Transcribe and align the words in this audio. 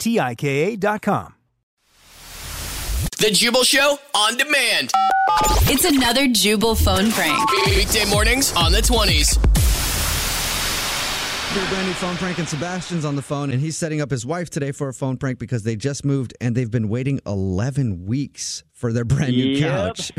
T-I-K-A 0.00 0.76
dot 0.76 1.02
com. 1.02 1.34
The 3.18 3.30
Jubal 3.30 3.64
Show 3.64 3.98
on 4.14 4.36
demand. 4.36 4.90
It's 5.64 5.84
another 5.84 6.26
Jubal 6.26 6.74
phone 6.74 7.10
prank. 7.12 7.38
Weekday 7.66 8.04
mornings 8.10 8.52
on 8.56 8.72
the 8.72 8.78
20s. 8.80 9.36
a 11.52 11.68
brand 11.68 11.86
new 11.86 11.92
phone 11.94 12.16
prank, 12.16 12.38
and 12.38 12.48
Sebastian's 12.48 13.04
on 13.04 13.16
the 13.16 13.22
phone, 13.22 13.50
and 13.50 13.60
he's 13.60 13.76
setting 13.76 14.00
up 14.00 14.10
his 14.10 14.24
wife 14.24 14.48
today 14.50 14.72
for 14.72 14.88
a 14.88 14.94
phone 14.94 15.16
prank 15.18 15.38
because 15.38 15.62
they 15.64 15.76
just 15.76 16.04
moved 16.04 16.32
and 16.40 16.54
they've 16.56 16.70
been 16.70 16.88
waiting 16.88 17.20
11 17.26 18.06
weeks 18.06 18.64
for 18.72 18.92
their 18.92 19.04
brand 19.04 19.32
new 19.36 19.44
Yep. 19.50 19.96
couch. 19.96 20.12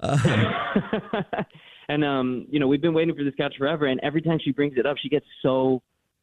um, 0.00 0.20
and 1.88 2.04
um, 2.04 2.46
you 2.50 2.60
know, 2.60 2.66
we've 2.68 2.82
been 2.82 2.94
waiting 2.94 3.14
for 3.16 3.24
this 3.24 3.34
couch 3.36 3.54
forever, 3.56 3.86
and 3.86 4.00
every 4.02 4.20
time 4.20 4.38
she 4.44 4.52
brings 4.52 4.76
it 4.76 4.84
up, 4.84 4.96
she 5.02 5.08
gets 5.08 5.26
so 5.42 5.80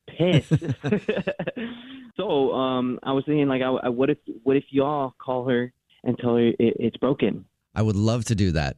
pissed. 0.07 0.51
so 2.17 2.53
um, 2.53 2.99
I 3.03 3.11
was 3.11 3.23
thinking, 3.25 3.47
like, 3.47 3.61
I, 3.61 3.69
I, 3.69 3.89
what 3.89 4.09
if, 4.09 4.17
what 4.43 4.55
if 4.55 4.63
y'all 4.69 5.13
call 5.19 5.47
her 5.49 5.73
and 6.03 6.17
tell 6.17 6.35
her 6.35 6.47
it, 6.47 6.55
it's 6.59 6.97
broken? 6.97 7.45
I 7.75 7.81
would 7.81 7.95
love 7.95 8.25
to 8.25 8.35
do 8.35 8.51
that. 8.51 8.77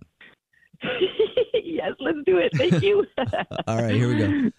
yes, 1.64 1.92
let's 2.00 2.18
do 2.26 2.38
it. 2.38 2.52
Thank 2.56 2.82
you. 2.82 3.06
All 3.68 3.82
right, 3.82 3.94
here 3.94 4.08
we 4.08 4.18
go. 4.18 4.52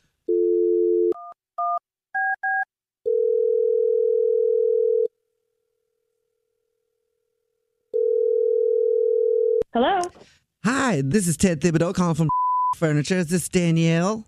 Hello. 9.74 10.00
Hi, 10.64 11.02
this 11.04 11.28
is 11.28 11.36
Tedd 11.36 11.60
Thibadeaux 11.60 11.92
calling 11.92 12.14
from 12.14 12.28
Furniture. 12.76 13.16
Is 13.18 13.28
this 13.28 13.48
Danielle? 13.48 14.24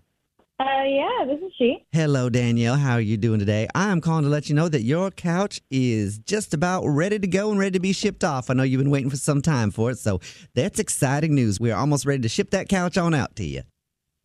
Uh, 0.59 0.83
yeah, 0.85 1.25
this 1.25 1.39
is 1.39 1.50
she. 1.61 1.85
Hello, 1.91 2.29
Danielle. 2.29 2.75
How 2.75 2.93
are 2.93 3.01
you 3.01 3.17
doing 3.17 3.39
today? 3.39 3.67
I'm 3.75 4.01
calling 4.01 4.23
to 4.23 4.29
let 4.29 4.49
you 4.49 4.55
know 4.55 4.67
that 4.67 4.81
your 4.81 5.11
couch 5.11 5.61
is 5.69 6.17
just 6.19 6.53
about 6.53 6.83
ready 6.85 7.19
to 7.19 7.27
go 7.27 7.51
and 7.51 7.59
ready 7.59 7.71
to 7.71 7.79
be 7.79 7.93
shipped 7.93 8.23
off. 8.23 8.49
I 8.49 8.53
know 8.53 8.63
you've 8.63 8.81
been 8.81 8.89
waiting 8.89 9.09
for 9.09 9.17
some 9.17 9.41
time 9.41 9.69
for 9.69 9.91
it, 9.91 9.99
so 9.99 10.19
that's 10.55 10.79
exciting 10.79 11.35
news. 11.35 11.59
We're 11.59 11.75
almost 11.75 12.05
ready 12.05 12.21
to 12.23 12.29
ship 12.29 12.49
that 12.51 12.67
couch 12.67 12.97
on 12.97 13.13
out 13.13 13.35
to 13.35 13.45
you. 13.45 13.61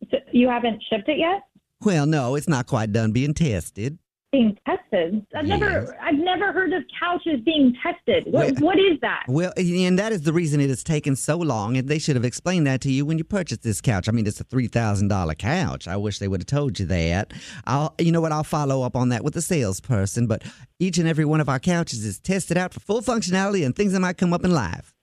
So 0.09 0.17
you 0.31 0.49
haven't 0.49 0.83
shipped 0.89 1.09
it 1.09 1.19
yet? 1.19 1.43
Well, 1.81 2.07
no, 2.07 2.35
it's 2.35 2.47
not 2.47 2.65
quite 2.65 2.91
done 2.91 3.11
being 3.11 3.35
tested. 3.35 3.99
Being 4.33 4.57
tested. 4.67 5.25
I've 5.33 5.47
Yes. 5.47 5.59
never, 5.61 5.97
I've 6.01 6.15
never 6.19 6.51
heard 6.51 6.73
of 6.73 6.83
couches 6.99 7.39
being 7.45 7.73
tested. 7.81 8.25
What, 8.25 8.51
Well- 8.51 8.55
what 8.61 8.77
is 8.77 8.99
that? 9.01 9.23
Well, 9.29 9.53
and 9.55 9.97
that 9.97 10.11
is 10.11 10.23
the 10.23 10.33
reason 10.33 10.59
it 10.59 10.67
has 10.67 10.83
taken 10.83 11.15
so 11.15 11.37
long, 11.37 11.77
and 11.77 11.87
they 11.87 11.97
should 11.97 12.17
have 12.17 12.25
explained 12.25 12.67
that 12.67 12.81
to 12.81 12.91
you 12.91 13.05
when 13.05 13.17
you 13.17 13.23
purchased 13.23 13.63
this 13.63 13.79
couch. 13.79 14.09
I 14.09 14.11
mean, 14.11 14.27
it's 14.27 14.41
a 14.41 14.43
three 14.43 14.67
thousand 14.67 15.07
dollar 15.07 15.33
couch. 15.33 15.87
I 15.87 15.95
wish 15.95 16.19
they 16.19 16.27
would 16.27 16.41
have 16.41 16.45
told 16.47 16.77
you 16.77 16.85
that. 16.87 17.31
I'll, 17.65 17.95
you 17.99 18.11
know 18.11 18.19
what? 18.19 18.33
I'll 18.33 18.43
follow 18.43 18.81
up 18.81 18.97
on 18.97 19.07
that 19.09 19.23
with 19.23 19.33
the 19.33 19.41
salesperson. 19.41 20.27
But 20.27 20.43
each 20.77 20.97
and 20.97 21.07
every 21.07 21.23
one 21.23 21.39
of 21.39 21.47
our 21.47 21.59
couches 21.59 22.03
is 22.03 22.19
tested 22.19 22.57
out 22.57 22.73
for 22.73 22.81
full 22.81 23.01
functionality 23.01 23.65
and 23.65 23.73
things 23.73 23.93
that 23.93 24.01
might 24.01 24.17
come 24.17 24.33
up 24.33 24.43
in 24.43 24.51
life. 24.51 24.93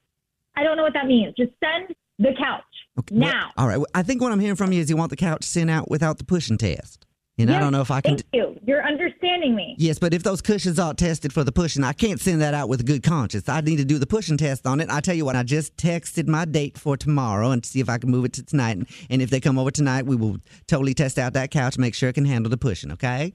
I 0.55 0.63
don't 0.63 0.77
know 0.77 0.83
what 0.83 0.93
that 0.93 1.07
means. 1.07 1.35
Just 1.35 1.53
send 1.65 1.95
the 2.19 2.35
couch 2.39 2.63
Okay, 2.99 3.15
well, 3.17 3.33
now. 3.33 3.51
all 3.57 3.69
right. 3.69 3.79
well, 3.79 3.87
I 3.95 4.03
think 4.03 4.21
what 4.21 4.33
I'm 4.33 4.39
hearing 4.41 4.55
from 4.57 4.71
you 4.71 4.83
is 4.83 4.91
you 4.91 4.97
want 4.99 5.09
the 5.09 5.17
couch 5.17 5.45
sent 5.45 5.71
out 5.71 5.91
without 5.91 6.19
the 6.19 6.25
pushing 6.25 6.59
test. 6.59 7.07
And 7.37 7.51
I 7.51 7.59
don't 7.59 7.73
know 7.73 7.81
if 7.81 7.91
I 7.91 8.01
can. 8.01 8.17
Thank 8.17 8.27
you. 8.33 8.57
You're 8.65 8.85
understanding 8.87 9.57
me. 9.57 9.75
Yes, 9.77 9.99
but 9.99 10.15
if 10.15 10.23
those 10.23 10.41
cushions 10.41 10.79
aren't 10.79 10.99
tested 10.99 11.33
for 11.33 11.43
the 11.43 11.51
pushing, 11.51 11.83
I 11.83 11.93
can't 11.93 12.21
send 12.21 12.41
that 12.43 12.55
out 12.55 12.69
with 12.69 12.81
a 12.81 12.85
good 12.85 13.03
conscience. 13.03 13.49
I 13.49 13.61
need 13.61 13.77
to 13.77 13.85
do 13.85 13.99
the 13.99 14.07
pushing 14.07 14.37
test 14.37 14.67
on 14.67 14.81
it. 14.81 14.89
I 14.89 15.01
tell 15.01 15.17
you 15.17 15.25
what, 15.25 15.35
I 15.35 15.43
just 15.43 15.77
texted 15.77 16.29
my 16.29 16.45
date 16.45 16.79
for 16.79 16.97
tomorrow 16.97 17.51
and 17.51 17.67
see 17.67 17.81
if 17.81 17.89
I 17.89 17.99
can 17.99 18.11
move 18.11 18.25
it 18.25 18.35
to 18.35 18.45
tonight. 18.45 18.77
And, 18.77 18.89
and 19.11 19.21
if 19.21 19.31
they 19.31 19.41
come 19.41 19.59
over 19.59 19.73
tonight, 19.73 20.07
we 20.07 20.15
will 20.15 20.37
totally 20.69 20.95
test 20.95 21.19
out 21.19 21.33
that 21.33 21.51
couch, 21.51 21.77
make 21.77 21.95
sure 21.95 22.09
it 22.09 22.13
can 22.13 22.25
handle 22.25 22.51
the 22.51 22.57
pushing. 22.57 22.93
Okay? 22.93 23.35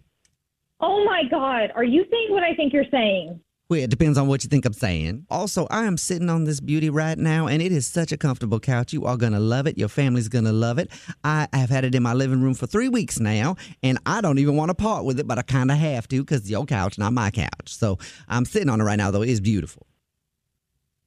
Oh 0.80 1.04
my 1.04 1.24
God. 1.30 1.72
Are 1.76 1.84
you 1.84 2.06
saying 2.10 2.28
what 2.30 2.44
I 2.44 2.56
think 2.56 2.72
you're 2.72 2.86
saying? 2.90 3.42
Well, 3.70 3.80
it 3.80 3.92
depends 3.92 4.18
on 4.18 4.28
what 4.28 4.44
you 4.44 4.50
think 4.50 4.66
I'm 4.66 4.74
saying. 4.74 5.28
Also, 5.30 5.68
I 5.70 5.86
am 5.86 5.96
sitting 5.96 6.28
on 6.28 6.46
this 6.46 6.60
beauty 6.60 6.90
right 6.90 7.16
now, 7.16 7.46
and 7.46 7.62
it 7.62 7.72
is 7.72 7.86
such 7.86 8.12
a 8.12 8.18
comfortable 8.18 8.60
couch. 8.60 8.94
You 8.94 9.06
are 9.06 9.16
going 9.16 9.34
to 9.34 9.40
love 9.40 9.68
it. 9.68 9.78
Your 9.78 9.90
family's 9.90 10.28
going 10.28 10.46
to 10.46 10.52
love 10.52 10.80
it. 10.80 10.90
I 11.24 11.48
have 11.54 11.70
had 11.70 11.86
it 11.86 11.94
in 11.94 12.02
my 12.02 12.16
living 12.16 12.42
room 12.42 12.56
for 12.56 12.66
three 12.66 12.90
weeks 12.90 13.20
now, 13.20 13.58
and 13.84 14.00
I 14.08 14.22
don't 14.22 14.40
even 14.40 14.56
want 14.56 14.70
to 14.70 14.74
part 14.74 15.06
with 15.06 15.20
it, 15.20 15.28
but 15.28 15.38
I 15.38 15.44
kind 15.44 15.70
of 15.70 15.78
have 15.78 16.08
to 16.08 16.24
because 16.24 16.50
your 16.50 16.66
couch, 16.66 16.98
not 16.98 17.14
my 17.14 17.30
couch. 17.30 17.50
So 17.66 18.00
I'm 18.28 18.44
sitting 18.44 18.70
on 18.70 18.82
it 18.82 18.86
right 18.86 18.98
now, 18.98 19.12
though. 19.12 19.22
It 19.22 19.30
is 19.30 19.40
beautiful. 19.40 19.86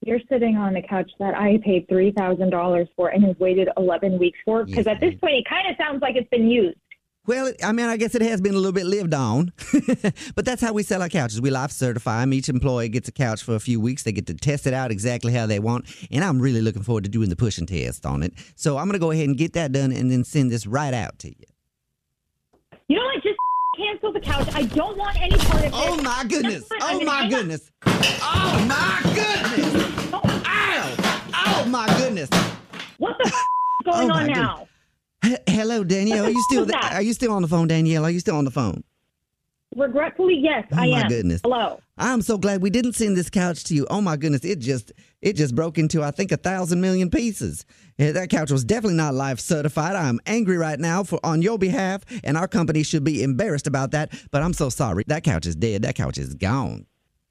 You're 0.05 0.21
sitting 0.29 0.57
on 0.57 0.77
a 0.77 0.83
couch 0.83 1.11
that 1.19 1.35
I 1.35 1.59
paid 1.65 1.89
$3,000 1.89 2.89
for 2.95 3.09
and 3.09 3.25
have 3.25 3.41
waited 3.41 3.71
11 3.77 4.21
weeks 4.21 4.39
for. 4.45 4.65
Because 4.65 4.87
at 4.87 5.01
this 5.01 5.15
point, 5.17 5.35
it 5.35 5.49
kind 5.49 5.69
of 5.69 5.77
sounds 5.77 6.01
like 6.01 6.15
it's 6.15 6.31
been 6.31 6.49
used. 6.49 6.77
Well, 7.25 7.53
I 7.63 7.71
mean, 7.71 7.87
I 7.87 7.97
guess 7.97 8.17
it 8.17 8.23
has 8.23 8.41
been 8.41 8.55
a 8.55 8.57
little 8.57 8.73
bit 8.73 8.85
lived 8.85 9.15
on, 9.15 9.53
but 10.35 10.45
that's 10.45 10.61
how 10.61 10.73
we 10.73 10.83
sell 10.83 11.03
our 11.03 11.09
couches. 11.09 11.41
We 11.41 11.51
life 11.51 11.71
certify 11.71 12.21
them. 12.21 12.33
Each 12.33 12.49
employee 12.49 12.89
gets 12.89 13.09
a 13.09 13.13
couch 13.13 13.45
for 13.45 13.55
a 13.55 13.61
few 13.61 13.81
weeks. 13.81 14.03
They 14.03 14.11
get 14.11 14.27
to 14.27 14.35
test 14.35 14.67
it 14.67 14.75
out 14.75 14.91
exactly 14.91 15.33
how 15.33 15.47
they 15.47 15.61
want, 15.61 15.85
and 16.11 16.25
I'm 16.25 16.41
really 16.41 16.61
looking 16.61 16.83
forward 16.83 17.05
to 17.05 17.11
doing 17.11 17.29
the 17.29 17.37
pushing 17.37 17.65
test 17.65 18.07
on 18.07 18.25
it. 18.25 18.33
So 18.57 18.77
I'm 18.77 18.87
going 18.87 18.95
to 18.95 18.99
go 18.99 19.13
ahead 19.13 19.29
and 19.29 19.39
get 19.39 19.53
that 19.53 19.71
done, 19.71 19.93
and 19.93 20.11
then 20.11 20.25
send 20.25 20.51
this 20.51 20.67
right 20.67 20.93
out 20.93 21.21
to 21.21 21.29
you. 21.29 21.35
You 22.89 22.97
know 22.97 23.05
what? 23.05 23.23
Just 23.23 23.39
cancel 23.77 24.13
the 24.13 24.19
couch. 24.21 24.49
I 24.55 24.65
don't 24.65 24.99
want 24.99 25.17
any 25.23 25.37
part 25.37 25.61
of 25.61 25.65
it. 25.67 25.71
Oh 25.73 26.03
my 26.03 26.25
goodness! 26.29 26.65
That's 26.69 26.85
fine. 26.85 26.97
Oh, 26.97 27.01
I'm 27.01 27.03
Oh 27.03 27.05
my 27.05 27.29
goodness! 27.31 27.71
Oh 27.87 28.67
my 28.67 29.01
goodness! 29.15 30.13
Ow! 30.13 30.97
Oh 31.35 31.65
my 31.69 31.87
goodness! 31.99 32.31
What 32.99 33.17
the 33.23 33.29
f- 33.29 33.33
is 33.33 33.41
oh, 33.87 33.93
going 33.93 34.05
Oh, 34.05 34.09
my 34.09 34.15
on 34.23 34.27
goodness. 34.27 34.37
now? 34.43 34.67
Hello, 35.53 35.85
Danielle. 35.85 36.27
Are 36.27 36.31
you 36.31 36.43
still 36.51 36.65
there? 36.65 36.79
Are 36.83 37.03
you 37.03 37.13
still 37.13 37.33
on 37.33 37.43
the 37.43 37.49
phone, 37.49 37.69
Danielle? 37.69 38.05
Are 38.05 38.11
you 38.11 38.21
still 38.21 38.37
on 38.37 38.45
the 38.45 38.51
phone? 38.51 38.83
Regretfully, 39.75 40.37
yes, 40.39 40.67
Oh, 40.73 40.77
I 40.77 40.91
my 40.91 41.01
am. 41.03 41.09
goodness. 41.09 41.41
Hello. 41.43 41.81
I'm 41.97 42.21
so 42.21 42.37
glad 42.37 42.61
we 42.61 42.69
didn't 42.69 42.93
send 42.93 43.17
this 43.17 43.31
couch 43.31 43.65
to 43.65 43.75
you. 43.75 43.87
Oh 43.89 44.03
my 44.03 44.17
goodness, 44.19 44.45
it 44.45 44.59
just 44.59 44.93
it 45.23 45.33
just 45.35 45.55
broke 45.55 45.79
into 45.79 46.03
I 46.03 46.11
think 46.11 46.31
a 46.31 46.37
thousand 46.37 46.81
million 46.83 47.09
pieces. 47.09 47.65
That 47.97 48.29
couch 48.29 48.51
was 48.51 48.65
definitely 48.65 48.97
not 48.97 49.15
life 49.15 49.41
certified. 49.41 49.97
I'm 49.97 50.21
angry 50.27 50.59
right 50.59 50.79
now 50.79 51.05
for 51.05 51.19
on 51.25 51.41
your 51.41 51.59
behalf, 51.59 52.03
and 52.23 52.37
our 52.37 52.49
company 52.49 52.83
should 52.83 53.05
be 53.05 53.23
embarrassed 53.23 53.67
about 53.67 53.93
that. 53.93 54.13
But 54.31 54.43
I'm 54.43 54.53
so 54.53 54.69
sorry. 54.69 55.05
That 55.07 55.23
couch 55.25 55.47
is 55.47 55.57
dead. 55.57 55.83
That 55.83 55.95
couch 55.95 56.19
is 56.19 56.35
gone. 56.35 56.85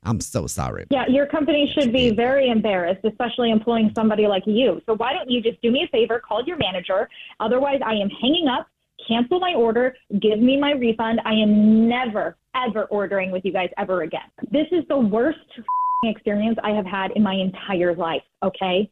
I'm 0.03 0.19
so 0.19 0.47
sorry. 0.47 0.87
Yeah, 0.89 1.05
your 1.07 1.27
company 1.27 1.71
should 1.77 1.93
be 1.93 2.09
very 2.11 2.49
embarrassed, 2.49 3.05
especially 3.05 3.51
employing 3.51 3.91
somebody 3.95 4.27
like 4.27 4.43
you. 4.47 4.81
So 4.85 4.95
why 4.95 5.13
don't 5.13 5.29
you 5.29 5.41
just 5.41 5.61
do 5.61 5.71
me 5.71 5.83
a 5.85 5.87
favor, 5.91 6.19
call 6.19 6.43
your 6.45 6.57
manager? 6.57 7.07
Otherwise, 7.39 7.81
I 7.85 7.93
am 7.93 8.09
hanging 8.09 8.47
up, 8.47 8.67
cancel 9.07 9.39
my 9.39 9.53
order, 9.53 9.95
give 10.19 10.39
me 10.39 10.59
my 10.59 10.71
refund. 10.71 11.21
I 11.23 11.33
am 11.33 11.87
never, 11.87 12.35
ever 12.55 12.85
ordering 12.85 13.31
with 13.31 13.45
you 13.45 13.53
guys 13.53 13.69
ever 13.77 14.01
again. 14.01 14.21
This 14.51 14.67
is 14.71 14.83
the 14.89 14.97
worst 14.97 15.39
experience 16.03 16.57
I 16.63 16.71
have 16.71 16.85
had 16.85 17.11
in 17.11 17.21
my 17.21 17.35
entire 17.35 17.95
life, 17.95 18.23
okay? 18.41 18.89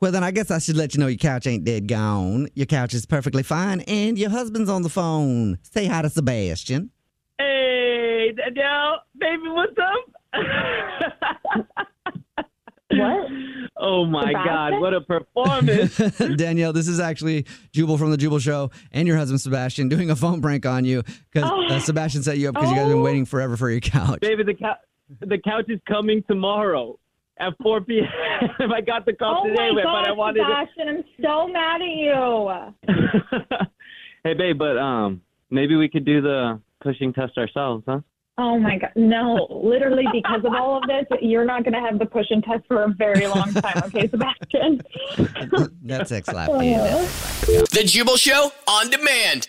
Well, 0.00 0.12
then 0.12 0.24
I 0.24 0.32
guess 0.32 0.50
I 0.50 0.58
should 0.58 0.76
let 0.76 0.94
you 0.94 1.00
know 1.00 1.06
your 1.06 1.18
couch 1.18 1.46
ain't 1.46 1.64
dead 1.64 1.88
gone. 1.88 2.48
Your 2.54 2.66
couch 2.66 2.94
is 2.94 3.06
perfectly 3.06 3.42
fine, 3.42 3.80
and 3.82 4.18
your 4.18 4.30
husband's 4.30 4.70
on 4.70 4.82
the 4.82 4.88
phone. 4.88 5.58
Say 5.62 5.86
hi 5.86 6.02
to 6.02 6.10
Sebastian. 6.10 6.90
Hey, 7.38 8.32
Danielle, 8.36 9.02
baby, 9.18 9.48
what's 9.48 9.78
up? 9.78 10.17
What? 12.90 13.28
Oh 13.76 14.06
my 14.06 14.32
God, 14.32 14.80
what 14.80 14.94
a 14.94 15.00
performance! 15.02 15.96
Danielle, 16.36 16.72
this 16.72 16.88
is 16.88 16.98
actually 16.98 17.44
Jubal 17.72 17.98
from 17.98 18.10
the 18.10 18.16
Jubal 18.16 18.38
Show 18.38 18.70
and 18.92 19.06
your 19.06 19.16
husband 19.18 19.40
Sebastian 19.40 19.88
doing 19.88 20.10
a 20.10 20.16
phone 20.16 20.40
prank 20.40 20.64
on 20.66 20.84
you 20.84 21.02
because 21.32 21.48
uh, 21.48 21.54
Oh. 21.54 21.78
Sebastian 21.80 22.22
set 22.22 22.38
you 22.38 22.48
up 22.48 22.54
because 22.54 22.70
you 22.70 22.74
guys 22.76 22.84
have 22.84 22.90
been 22.92 22.98
Oh. 23.00 23.04
waiting 23.04 23.24
forever 23.26 23.56
for 23.56 23.70
your 23.70 23.80
couch. 23.80 24.20
baby, 24.20 24.42
the 24.42 24.54
couch, 24.54 24.78
the 25.20 25.38
couch 25.38 25.66
is 25.68 25.80
coming 25.86 26.24
tomorrow 26.26 26.98
at 27.38 27.52
4 27.62 27.82
p.m. 27.82 28.06
If 28.58 28.70
I 28.74 28.80
got 28.80 29.04
the 29.06 29.12
call 29.12 29.42
Oh 29.44 29.48
today, 29.48 29.70
my 29.70 29.82
but 29.82 29.86
I 29.88 30.06
God, 30.06 30.16
wanted 30.16 30.42
Sebastian, 30.44 30.88
I'm 30.88 31.04
so 31.22 31.46
mad 31.46 31.82
at 31.82 31.88
you. 32.88 33.66
hey, 34.24 34.34
babe, 34.34 34.58
but 34.58 34.76
um, 34.78 35.20
maybe 35.50 35.76
we 35.76 35.88
could 35.88 36.04
do 36.06 36.20
the 36.22 36.60
pushing 36.82 37.12
test 37.12 37.36
ourselves, 37.38 37.84
huh? 37.86 38.00
Oh 38.40 38.56
my 38.56 38.78
God. 38.78 38.92
No, 38.94 39.48
literally 39.50 40.06
because 40.12 40.44
of 40.44 40.54
all 40.54 40.78
of 40.78 40.84
this, 40.86 41.04
you're 41.20 41.44
not 41.44 41.64
going 41.64 41.74
to 41.74 41.80
have 41.80 41.98
the 41.98 42.06
push 42.06 42.26
and 42.30 42.42
test 42.44 42.64
for 42.68 42.84
a 42.84 42.88
very 42.88 43.26
long 43.26 43.52
time. 43.52 43.82
Okay, 43.86 44.08
Sebastian? 44.08 44.80
That's 45.82 46.12
X 46.12 46.28
Life 46.28 46.46
for 46.46 46.62
you. 46.62 46.78
The 47.72 47.82
Jubal 47.84 48.16
Show 48.16 48.52
on 48.68 48.90
demand. 48.90 49.48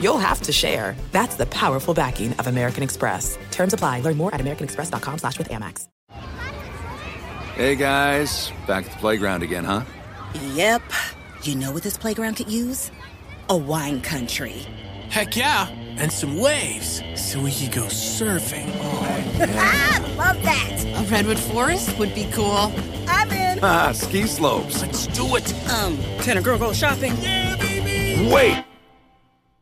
you'll 0.00 0.18
have 0.18 0.40
to 0.42 0.52
share. 0.52 0.96
That's 1.12 1.36
the 1.36 1.46
powerful 1.46 1.94
backing 1.94 2.32
of 2.34 2.46
American 2.46 2.82
Express. 2.82 3.38
Terms 3.50 3.72
apply. 3.72 4.00
Learn 4.00 4.16
more 4.16 4.34
at 4.34 4.40
americanexpress.com 4.40 5.18
slash 5.18 5.38
with 5.38 5.48
Amex. 5.48 5.86
Hey 7.54 7.76
guys, 7.76 8.50
back 8.66 8.86
at 8.86 8.92
the 8.92 8.98
playground 8.98 9.42
again, 9.42 9.64
huh? 9.64 9.82
Yep. 10.54 10.82
You 11.42 11.56
know 11.56 11.72
what 11.72 11.82
this 11.82 11.98
playground 11.98 12.34
could 12.36 12.50
use? 12.50 12.90
A 13.50 13.56
wine 13.56 14.00
country. 14.00 14.66
Heck 15.10 15.36
yeah, 15.36 15.68
and 15.98 16.10
some 16.12 16.38
waves 16.38 17.02
so 17.16 17.42
we 17.42 17.52
could 17.52 17.72
go 17.72 17.82
surfing. 17.86 18.70
oh 18.76 19.06
Ah, 19.56 20.14
love 20.16 20.42
that. 20.42 20.84
A 20.84 21.02
redwood 21.10 21.38
forest 21.38 21.98
would 21.98 22.14
be 22.14 22.30
cool. 22.32 22.72
I'm 23.08 23.30
in. 23.32 23.58
Ah, 23.62 23.90
ski 23.92 24.26
slopes. 24.26 24.80
Let's 24.80 25.06
do 25.08 25.34
it. 25.36 25.52
Um, 25.70 25.98
can 26.22 26.38
a 26.38 26.42
girl 26.42 26.56
go 26.58 26.72
shopping? 26.72 27.14
Wait! 28.30 28.64